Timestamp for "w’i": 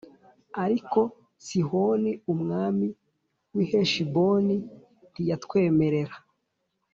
3.55-3.65